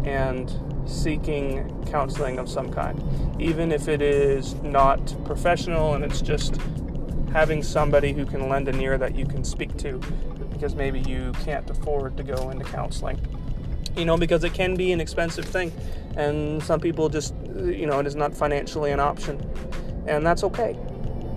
and 0.06 0.50
seeking 0.88 1.84
counseling 1.86 2.38
of 2.38 2.48
some 2.48 2.72
kind, 2.72 3.02
even 3.40 3.72
if 3.72 3.88
it 3.88 4.00
is 4.00 4.54
not 4.62 5.14
professional 5.24 5.94
and 5.94 6.04
it's 6.04 6.22
just 6.22 6.58
having 7.32 7.62
somebody 7.62 8.12
who 8.12 8.24
can 8.24 8.48
lend 8.48 8.68
an 8.68 8.80
ear 8.80 8.96
that 8.96 9.14
you 9.14 9.26
can 9.26 9.44
speak 9.44 9.76
to 9.76 10.00
because 10.50 10.74
maybe 10.74 11.00
you 11.00 11.32
can't 11.44 11.68
afford 11.68 12.16
to 12.16 12.22
go 12.22 12.50
into 12.50 12.64
counseling. 12.64 13.20
You 13.96 14.04
know, 14.04 14.16
because 14.16 14.44
it 14.44 14.54
can 14.54 14.74
be 14.74 14.92
an 14.92 15.00
expensive 15.00 15.44
thing, 15.44 15.72
and 16.16 16.62
some 16.62 16.80
people 16.80 17.08
just, 17.08 17.34
you 17.56 17.86
know, 17.86 17.98
it 17.98 18.06
is 18.06 18.14
not 18.14 18.34
financially 18.34 18.90
an 18.90 19.00
option, 19.00 19.40
and 20.06 20.24
that's 20.24 20.44
okay. 20.44 20.78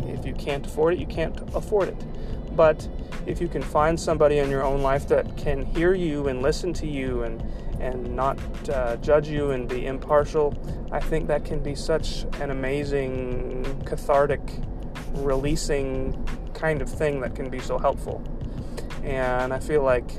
If 0.06 0.26
you 0.26 0.34
can't 0.34 0.66
afford 0.66 0.96
it, 0.96 1.00
you 1.00 1.06
can't 1.06 1.38
afford 1.56 1.90
it. 1.90 2.56
But 2.56 2.88
if 3.26 3.40
you 3.40 3.48
can 3.48 3.62
find 3.62 4.00
somebody 4.00 4.40
in 4.40 4.50
your 4.50 4.64
own 4.64 4.82
life 4.82 5.08
that 5.08 5.38
can 5.38 5.66
hear 5.66 5.94
you 5.94 6.28
and 6.28 6.42
listen 6.42 6.74
to 6.74 6.88
you 6.88 7.24
and 7.24 7.42
and 7.80 8.16
not 8.16 8.38
uh, 8.70 8.98
judge 8.98 9.28
you 9.28 9.52
and 9.52 9.68
be 9.68 9.86
impartial, 9.86 10.54
I 10.92 11.00
think 11.00 11.28
that 11.28 11.46
can 11.46 11.62
be 11.62 11.76
such 11.76 12.26
an 12.42 12.52
amazing, 12.52 13.84
cathartic, 13.86 14.42
releasing 15.14 16.28
kind 16.54 16.82
of 16.82 16.90
thing 16.90 17.22
that 17.22 17.36
can 17.36 17.50
be 17.50 17.60
so 17.60 17.78
helpful. 17.78 18.22
And 19.04 19.54
I 19.54 19.60
feel 19.60 19.82
like 19.82 20.12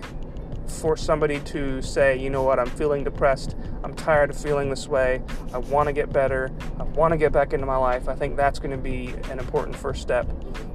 for 0.67 0.97
somebody 0.97 1.41
to 1.41 1.83
say, 1.83 2.17
you 2.17 2.31
know 2.31 2.43
what, 2.43 2.59
I'm 2.59 2.71
feeling 2.71 3.05
depressed, 3.05 3.57
I'm 3.83 3.95
tired 3.95 4.31
of 4.31 4.37
feeling 4.37 4.71
this 4.71 4.89
way, 4.89 5.23
I 5.53 5.59
want 5.59 5.89
to 5.89 5.93
get 5.93 6.13
better, 6.13 6.51
I 6.79 6.85
want 6.85 7.13
to 7.13 7.19
get 7.19 7.33
back 7.33 7.53
into 7.53 7.67
my 7.67 7.77
life, 7.77 8.09
I 8.09 8.15
think 8.15 8.37
that's 8.37 8.59
going 8.59 8.71
to 8.71 8.79
be 8.79 9.09
an 9.31 9.39
important 9.39 9.77
first 9.77 10.01
step. 10.01 10.27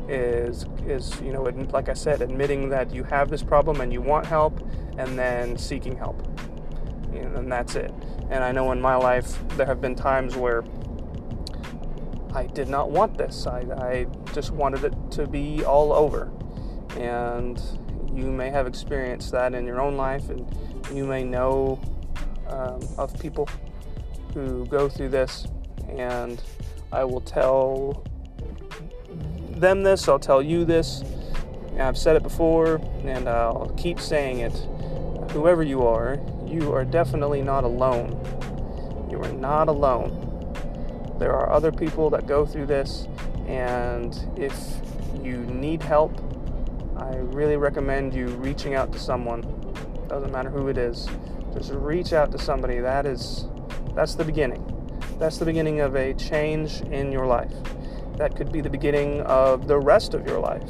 Is 0.07 0.67
is 0.85 1.19
you 1.21 1.33
know 1.33 1.41
like 1.41 1.89
I 1.89 1.93
said, 1.93 2.21
admitting 2.21 2.69
that 2.69 2.93
you 2.93 3.03
have 3.05 3.31
this 3.31 3.41
problem 3.41 3.81
and 3.81 3.91
you 3.91 4.01
want 4.01 4.27
help, 4.27 4.59
and 4.99 5.17
then 5.17 5.57
seeking 5.57 5.97
help 5.97 6.34
and 7.17 7.51
that's 7.51 7.75
it. 7.75 7.93
And 8.29 8.43
I 8.43 8.51
know 8.51 8.71
in 8.71 8.81
my 8.81 8.95
life 8.95 9.37
there 9.57 9.65
have 9.65 9.81
been 9.81 9.95
times 9.95 10.35
where 10.35 10.63
I 12.33 12.47
did 12.47 12.67
not 12.67 12.91
want 12.91 13.17
this. 13.17 13.47
I, 13.47 13.59
I 13.77 14.07
just 14.33 14.51
wanted 14.51 14.83
it 14.83 14.93
to 15.11 15.25
be 15.25 15.63
all 15.63 15.93
over. 15.93 16.31
And 16.97 17.61
you 18.13 18.31
may 18.31 18.49
have 18.49 18.67
experienced 18.67 19.31
that 19.31 19.53
in 19.53 19.65
your 19.65 19.81
own 19.81 19.95
life, 19.95 20.29
and 20.29 20.45
you 20.93 21.05
may 21.05 21.23
know 21.23 21.79
um, 22.47 22.81
of 22.97 23.17
people 23.19 23.49
who 24.33 24.65
go 24.67 24.89
through 24.89 25.09
this. 25.09 25.47
And 25.89 26.41
I 26.91 27.03
will 27.03 27.21
tell 27.21 28.03
them 29.51 29.83
this, 29.83 30.07
I'll 30.09 30.19
tell 30.19 30.41
you 30.41 30.65
this. 30.65 31.03
I've 31.79 31.97
said 31.97 32.15
it 32.15 32.23
before, 32.23 32.81
and 33.03 33.27
I'll 33.27 33.73
keep 33.77 33.99
saying 33.99 34.39
it. 34.39 34.53
Whoever 35.31 35.63
you 35.63 35.83
are, 35.83 36.17
you 36.47 36.73
are 36.73 36.85
definitely 36.85 37.41
not 37.41 37.63
alone. 37.63 38.09
You 39.09 39.21
are 39.21 39.31
not 39.33 39.67
alone. 39.67 40.21
There 41.19 41.33
are 41.33 41.51
other 41.51 41.71
people 41.71 42.09
that 42.09 42.27
go 42.27 42.45
through 42.45 42.65
this, 42.67 43.07
and 43.47 44.17
if 44.37 44.55
you 45.23 45.37
need 45.37 45.81
help, 45.81 46.13
I 46.97 47.15
really 47.15 47.57
recommend 47.57 48.13
you 48.13 48.27
reaching 48.27 48.75
out 48.75 48.91
to 48.93 48.99
someone. 48.99 49.41
Doesn't 50.07 50.31
matter 50.31 50.49
who 50.49 50.67
it 50.67 50.77
is. 50.77 51.07
Just 51.53 51.71
reach 51.71 52.13
out 52.13 52.31
to 52.31 52.37
somebody. 52.37 52.79
That 52.79 53.05
is 53.05 53.47
that's 53.95 54.15
the 54.15 54.25
beginning. 54.25 54.63
That's 55.19 55.37
the 55.37 55.45
beginning 55.45 55.79
of 55.79 55.95
a 55.95 56.13
change 56.13 56.81
in 56.81 57.11
your 57.11 57.25
life. 57.25 57.53
That 58.17 58.35
could 58.35 58.51
be 58.51 58.61
the 58.61 58.69
beginning 58.69 59.21
of 59.21 59.67
the 59.67 59.79
rest 59.79 60.13
of 60.13 60.27
your 60.27 60.39
life 60.39 60.69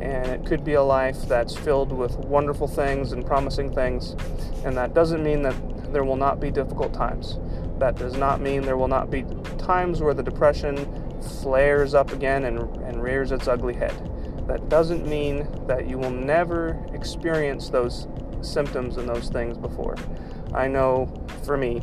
and 0.00 0.26
it 0.28 0.46
could 0.46 0.64
be 0.64 0.74
a 0.74 0.82
life 0.82 1.22
that's 1.28 1.56
filled 1.56 1.92
with 1.92 2.16
wonderful 2.16 2.66
things 2.66 3.12
and 3.12 3.26
promising 3.26 3.72
things. 3.72 4.16
And 4.64 4.76
that 4.76 4.94
doesn't 4.94 5.22
mean 5.22 5.42
that 5.42 5.54
there 5.92 6.04
will 6.04 6.16
not 6.16 6.40
be 6.40 6.50
difficult 6.50 6.94
times. 6.94 7.38
That 7.78 7.96
does 7.96 8.16
not 8.16 8.40
mean 8.40 8.62
there 8.62 8.76
will 8.76 8.88
not 8.88 9.10
be 9.10 9.24
times 9.58 10.00
where 10.00 10.14
the 10.14 10.22
depression 10.22 10.76
flares 11.42 11.94
up 11.94 12.12
again 12.12 12.44
and, 12.44 12.58
and 12.82 13.02
rears 13.02 13.32
its 13.32 13.48
ugly 13.48 13.74
head. 13.74 13.94
That 14.46 14.68
doesn't 14.68 15.06
mean 15.06 15.46
that 15.66 15.88
you 15.88 15.98
will 15.98 16.10
never 16.10 16.84
experience 16.92 17.68
those 17.68 18.08
symptoms 18.40 18.96
and 18.96 19.08
those 19.08 19.28
things 19.28 19.58
before. 19.58 19.96
I 20.54 20.66
know 20.66 21.12
for 21.44 21.56
me, 21.56 21.82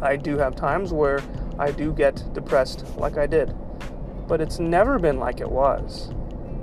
I 0.00 0.16
do 0.16 0.38
have 0.38 0.54
times 0.54 0.92
where 0.92 1.22
I 1.58 1.70
do 1.70 1.92
get 1.92 2.22
depressed 2.32 2.84
like 2.96 3.16
I 3.16 3.26
did, 3.26 3.54
but 4.28 4.40
it's 4.40 4.58
never 4.58 4.98
been 4.98 5.18
like 5.18 5.40
it 5.40 5.50
was. 5.50 6.10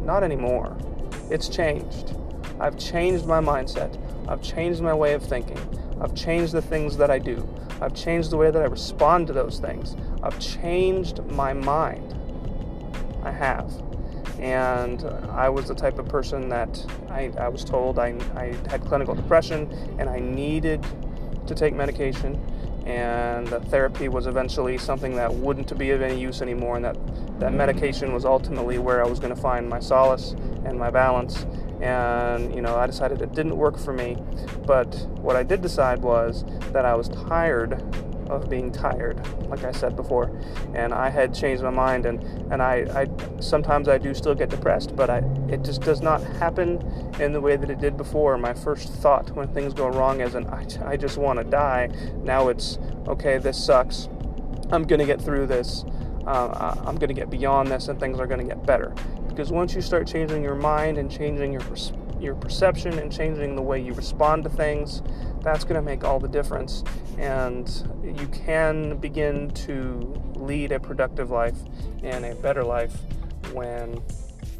Not 0.04 0.24
anymore. 0.24 0.78
It's 1.30 1.48
changed. 1.48 2.16
I've 2.60 2.78
changed 2.78 3.26
my 3.26 3.40
mindset. 3.40 3.98
I've 4.28 4.42
changed 4.42 4.82
my 4.82 4.94
way 4.94 5.14
of 5.14 5.24
thinking. 5.24 5.60
I've 6.02 6.14
changed 6.14 6.54
the 6.54 6.62
things 6.62 6.98
that 6.98 7.10
I 7.10 7.20
do. 7.20 7.48
I've 7.82 7.94
changed 7.94 8.30
the 8.30 8.38
way 8.38 8.52
that 8.52 8.62
I 8.62 8.66
respond 8.66 9.28
to 9.28 9.34
those 9.34 9.60
things. 9.60 9.96
I've 10.22 10.40
changed 10.40 11.24
my 11.32 11.54
mind. 11.54 12.16
I 13.24 13.32
have. 13.32 13.72
And 14.40 15.06
I 15.32 15.50
was 15.50 15.68
the 15.68 15.76
type 15.76 16.00
of 16.00 16.08
person 16.08 16.50
that 16.50 16.86
I, 17.10 17.32
I 17.38 17.48
was 17.48 17.64
told 17.64 18.00
I, 18.00 18.16
I 18.36 18.56
had 18.70 18.84
clinical 18.86 19.16
depression 19.16 19.72
and 20.00 20.10
I 20.10 20.20
needed 20.20 20.86
to 21.48 21.56
take 21.56 21.74
medication 21.74 22.42
and 22.86 23.48
the 23.48 23.62
therapy 23.62 24.10
was 24.10 24.28
eventually 24.28 24.78
something 24.78 25.16
that 25.16 25.34
wouldn't 25.34 25.78
be 25.78 25.92
of 25.92 26.02
any 26.02 26.20
use 26.20 26.42
anymore 26.42 26.76
and 26.76 26.84
that 26.84 26.98
that 27.40 27.54
medication 27.54 28.14
was 28.14 28.26
ultimately 28.26 28.78
where 28.78 29.04
I 29.04 29.08
was 29.08 29.20
going 29.20 29.34
to 29.34 29.42
find 29.42 29.68
my 29.68 29.80
solace 29.80 30.32
and 30.66 30.78
my 30.78 30.90
balance. 30.90 31.46
And 31.82 32.56
you 32.56 32.62
know 32.62 32.78
I 32.78 32.88
decided 32.88 33.22
it 33.22 33.34
didn't 33.34 33.58
work 33.58 33.78
for 33.78 33.94
me. 33.94 34.18
But 34.66 34.96
what 35.18 35.36
I 35.36 35.44
did 35.44 35.62
decide 35.62 36.02
was 36.02 36.46
that 36.72 36.86
I 36.86 36.96
was 36.96 37.10
tired 37.10 37.82
of 38.30 38.50
being 38.50 38.72
tired 38.72 39.20
like 39.50 39.64
I 39.64 39.72
said 39.72 39.96
before. 39.96 40.32
And 40.74 40.94
I 40.94 41.10
had 41.10 41.34
changed 41.34 41.62
my 41.62 41.70
mind 41.70 42.06
and 42.06 42.24
and 42.52 42.62
I, 42.62 42.86
I 42.96 43.42
sometimes 43.42 43.90
I 43.90 43.98
do 43.98 44.14
still 44.14 44.36
get 44.36 44.50
depressed 44.50 44.96
but 44.96 45.10
I 45.10 45.18
it 45.50 45.64
just 45.64 45.82
does 45.82 46.02
not 46.02 46.22
happen 46.24 46.82
in 47.20 47.34
the 47.34 47.42
way 47.42 47.56
that 47.58 47.70
it 47.70 47.80
did 47.80 47.98
before. 47.98 48.38
My 48.38 48.54
first 48.54 48.90
thought 48.94 49.30
when 49.32 49.48
things 49.50 49.74
go 49.74 49.88
wrong 49.88 50.22
isn't 50.22 50.48
I, 50.48 50.66
I 50.86 50.98
just 50.98 51.18
want 51.18 51.40
to 51.40 51.44
die. 51.44 51.90
Now 52.24 52.48
it's 52.48 52.80
okay 53.08 53.38
this 53.40 53.62
sucks. 53.62 54.08
I'm 54.72 54.84
gonna 54.84 55.06
get 55.06 55.22
through 55.22 55.48
this 55.48 55.84
uh, 56.26 56.76
I'm 56.86 56.96
going 56.96 57.10
to 57.10 57.14
get 57.14 57.30
beyond 57.30 57.70
this 57.70 57.88
and 57.88 58.00
things 58.00 58.20
are 58.20 58.28
going 58.28 58.40
to 58.40 58.56
get 58.56 58.66
better. 58.66 58.94
Because 59.28 59.52
once 59.52 59.74
you 59.74 59.82
start 59.82 60.08
changing 60.08 60.44
your 60.44 60.56
mind 60.56 60.98
and 60.98 61.10
changing 61.12 61.54
your 61.54 61.64
your 62.20 62.36
perception 62.36 62.98
and 63.00 63.12
changing 63.12 63.56
the 63.56 63.62
way 63.62 63.82
you 63.82 63.94
respond 63.94 64.44
to 64.46 64.50
things, 64.50 65.02
that's 65.42 65.66
going 65.66 65.76
to 65.76 65.82
make 65.82 66.06
all 66.06 66.20
the 66.20 66.28
difference. 66.28 66.84
And 67.18 67.70
you 68.02 68.28
can 68.28 68.98
begin 68.98 69.52
to 69.52 70.22
lead 70.36 70.72
a 70.72 70.80
productive 70.80 71.32
life 71.32 71.58
and 72.02 72.24
a 72.24 72.34
better 72.36 72.64
life 72.64 72.96
when 73.52 74.02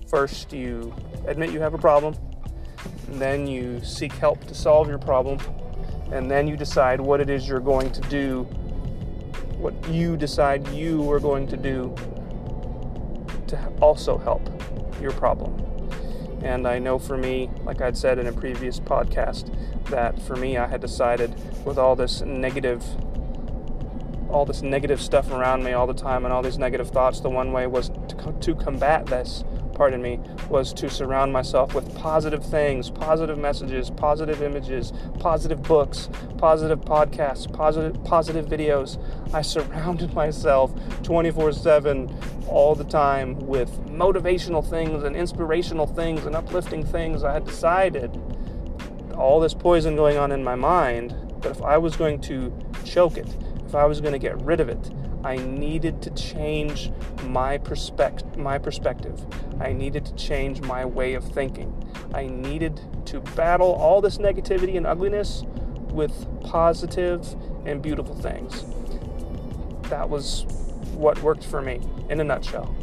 first 0.08 0.52
you 0.52 0.94
admit 1.26 1.52
you 1.52 1.62
have 1.62 1.74
a 1.74 1.78
problem, 1.78 2.16
then 3.08 3.48
you 3.48 3.82
seek 3.84 4.12
help 4.14 4.44
to 4.46 4.54
solve 4.54 4.88
your 4.88 5.00
problem, 5.00 5.40
and 6.12 6.30
then 6.30 6.48
you 6.48 6.58
decide 6.58 7.00
what 7.00 7.20
it 7.22 7.30
is 7.30 7.48
you're 7.48 7.60
going 7.60 7.92
to 7.92 8.02
do, 8.02 8.48
what 9.64 9.88
you 9.88 10.18
decide 10.18 10.68
you 10.68 11.10
are 11.10 11.22
going 11.22 11.48
to 11.48 11.56
do 11.56 11.96
to 13.48 13.58
also 13.80 14.18
help 14.18 14.42
your 15.02 15.12
problem. 15.12 15.58
And 16.44 16.68
I 16.68 16.80
know 16.80 17.00
for 17.00 17.18
me, 17.18 17.50
like 17.64 17.80
I'd 17.80 17.96
said 17.96 18.20
in 18.20 18.28
a 18.28 18.34
previous 18.34 18.82
podcast, 18.82 19.56
that 19.86 20.22
for 20.22 20.36
me, 20.36 20.58
I 20.58 20.68
had 20.68 20.82
decided 20.82 21.34
with 21.66 21.78
all 21.78 21.96
this 21.96 22.20
negative, 22.22 22.84
all 24.30 24.46
this 24.46 24.62
negative 24.62 25.02
stuff 25.02 25.32
around 25.32 25.64
me 25.64 25.72
all 25.72 25.88
the 25.88 25.94
time, 25.94 26.26
and 26.26 26.34
all 26.34 26.42
these 26.42 26.58
negative 26.58 26.90
thoughts, 26.90 27.22
the 27.22 27.30
one 27.30 27.54
way 27.54 27.66
was 27.66 27.90
to, 28.10 28.36
to 28.42 28.56
combat 28.56 29.06
this 29.06 29.46
pardon 29.74 30.02
me, 30.02 30.20
was 30.50 30.74
to 30.74 30.90
surround 30.90 31.34
myself 31.34 31.74
with 31.74 31.96
positive 31.96 32.46
things, 32.46 32.90
positive 32.90 33.38
messages, 33.38 33.90
positive 33.90 34.42
images, 34.42 34.94
positive 35.20 35.62
books, 35.64 36.10
positive 36.38 36.82
podcasts, 36.82 37.52
positive 37.52 38.04
positive 38.04 38.46
videos. 38.46 38.98
I 39.34 39.42
surrounded 39.42 40.14
myself 40.24 40.74
24/7 41.04 42.48
all 42.48 42.76
the 42.76 42.84
time 42.84 43.40
with 43.48 43.70
motivational 43.88 44.68
things 44.68 45.04
and 45.04 45.16
inspirational 45.16 45.88
things 45.88 46.26
and 46.26 46.36
uplifting 46.36 46.86
things. 46.86 47.24
I 47.24 47.34
had 47.34 47.46
decided 47.46 48.20
all 49.16 49.40
this 49.40 49.54
poison 49.54 49.96
going 49.96 50.18
on 50.18 50.32
in 50.32 50.44
my 50.44 50.56
mind, 50.56 51.16
but 51.42 51.52
if 51.52 51.62
I 51.62 51.78
was 51.78 51.96
going 51.96 52.20
to 52.22 52.54
choke 52.84 53.18
it, 53.18 53.36
if 53.66 53.76
I 53.76 53.86
was 53.86 54.02
going 54.02 54.14
to 54.14 54.20
get 54.20 54.40
rid 54.42 54.60
of 54.60 54.70
it, 54.70 54.92
I 55.24 55.38
needed 55.38 56.02
to 56.02 56.10
change 56.12 56.92
my 57.24 57.58
perspective 57.58 58.38
my 58.38 58.58
perspective. 58.58 59.26
I 59.60 59.72
needed 59.72 60.06
to 60.06 60.16
change 60.16 60.62
my 60.62 60.86
way 60.86 61.14
of 61.14 61.24
thinking. 61.24 61.72
I 62.14 62.28
needed 62.28 62.80
to 63.06 63.22
battle 63.22 63.74
all 63.74 64.02
this 64.02 64.18
negativity 64.18 64.76
and 64.76 64.86
ugliness 64.86 65.44
with 65.90 66.28
positive 66.42 67.26
and 67.66 67.82
beautiful 67.82 68.16
things. 68.16 68.64
That 69.90 70.10
was 70.10 70.46
what 70.96 71.22
worked 71.22 71.46
for 71.46 71.62
me 71.62 71.82
in 72.10 72.20
a 72.20 72.24
nutshell. 72.24 72.76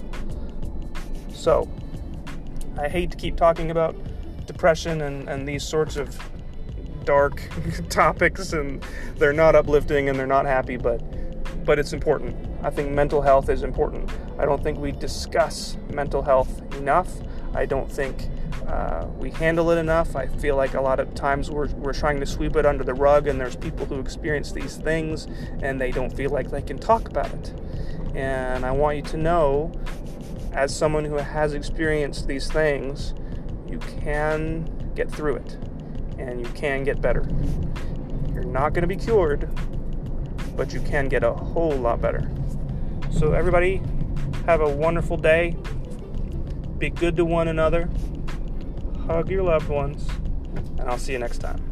So, 1.33 1.69
I 2.79 2.89
hate 2.89 3.11
to 3.11 3.17
keep 3.17 3.37
talking 3.37 3.71
about 3.71 3.97
depression 4.47 5.03
and, 5.03 5.29
and 5.29 5.47
these 5.47 5.63
sorts 5.63 5.97
of 5.97 6.19
dark 7.05 7.43
topics, 7.89 8.53
and 8.53 8.85
they're 9.17 9.33
not 9.33 9.55
uplifting 9.55 10.09
and 10.09 10.19
they're 10.19 10.27
not 10.27 10.47
happy, 10.47 10.77
but 10.77 11.03
but 11.71 11.79
it's 11.79 11.93
important. 11.93 12.35
I 12.65 12.71
think 12.71 12.91
mental 12.91 13.23
health 13.23 13.49
is 13.49 13.63
important. 13.63 14.11
I 14.41 14.45
don't 14.45 14.61
think 14.61 14.81
we 14.81 14.91
discuss 14.91 15.77
mental 15.89 16.21
health 16.21 16.61
enough. 16.75 17.09
I 17.55 17.65
don't 17.65 17.89
think 17.89 18.29
uh, 18.67 19.07
we 19.21 19.31
handle 19.31 19.71
it 19.71 19.79
enough. 19.79 20.17
I 20.17 20.27
feel 20.27 20.57
like 20.57 20.75
a 20.75 20.81
lot 20.81 20.99
of 20.99 21.15
times 21.15 21.49
we're, 21.49 21.69
we're 21.69 21.93
trying 21.93 22.19
to 22.19 22.27
sweep 22.27 22.57
it 22.57 22.67
under 22.67 22.83
the 22.83 22.93
rug, 22.93 23.29
and 23.29 23.41
there's 23.41 23.55
people 23.55 23.87
who 23.87 24.01
experience 24.01 24.51
these 24.51 24.79
things 24.79 25.29
and 25.63 25.81
they 25.81 25.93
don't 25.93 26.11
feel 26.11 26.31
like 26.31 26.51
they 26.51 26.61
can 26.61 26.77
talk 26.77 27.07
about 27.07 27.33
it. 27.35 27.55
And 28.17 28.67
I 28.67 28.73
want 28.73 28.97
you 28.97 29.03
to 29.05 29.17
know, 29.17 29.71
as 30.53 30.75
someone 30.75 31.05
who 31.05 31.19
has 31.19 31.55
experienced 31.55 32.27
these 32.27 32.51
things, 32.51 33.15
you 33.69 33.79
can 33.79 34.65
get 34.97 35.09
through 35.09 35.37
it 35.37 35.57
and 36.19 36.41
you 36.41 36.53
can 36.53 36.83
get 36.83 37.01
better. 37.01 37.25
You're 38.35 38.43
not 38.43 38.73
going 38.73 38.83
to 38.83 38.89
be 38.89 38.97
cured, 38.97 39.49
but 40.61 40.75
you 40.75 40.81
can 40.83 41.09
get 41.09 41.25
a 41.25 41.33
whole 41.33 41.73
lot 41.73 42.03
better. 42.03 42.31
So, 43.11 43.33
everybody, 43.33 43.81
have 44.45 44.61
a 44.61 44.69
wonderful 44.69 45.17
day. 45.17 45.57
Be 46.77 46.91
good 46.91 47.17
to 47.17 47.25
one 47.25 47.49
another. 47.49 47.89
Hug 49.07 49.31
your 49.31 49.43
loved 49.43 49.71
ones. 49.71 50.07
And 50.79 50.83
I'll 50.83 50.99
see 50.99 51.13
you 51.13 51.19
next 51.19 51.39
time. 51.39 51.70